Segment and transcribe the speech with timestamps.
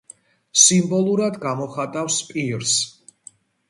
[0.61, 2.77] სიმბოლურად გამოხატავს პირს.